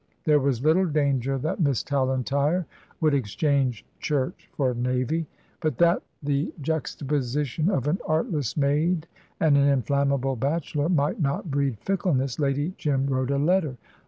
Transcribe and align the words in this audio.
There 0.23 0.39
was 0.39 0.63
little 0.63 0.87
danger 0.87 1.37
that 1.37 1.59
Miss 1.59 1.83
Tallentire 1.83 2.65
would 2.99 3.13
exchange 3.13 3.85
Church 3.99 4.49
for 4.57 4.73
Navy, 4.73 5.27
but 5.59 5.77
that 5.77 6.01
the 6.23 6.51
juxtaposition 6.59 7.69
of 7.69 7.87
an 7.87 7.99
artless 8.07 8.57
maid 8.57 9.05
and 9.39 9.55
an 9.55 9.67
inflammable 9.69 10.37
bachelor 10.37 10.89
might 10.89 11.19
not 11.21 11.51
breed 11.51 11.77
fickleness, 11.81 12.39
Lady 12.39 12.73
Jim 12.79 13.05
wrote 13.05 13.29
a 13.29 13.37
letter. 13.37 13.77